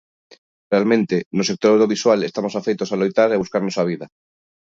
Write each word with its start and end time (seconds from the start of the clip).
Realmente, 0.73 1.15
no 1.37 1.43
sector 1.49 1.69
audiovisual 1.71 2.19
estamos 2.29 2.53
afeitos 2.55 2.89
a 2.91 2.99
loitar 3.01 3.29
e 3.31 3.35
a 3.35 3.41
buscarnos 3.43 3.75
a 3.77 3.83
vida. 3.91 4.05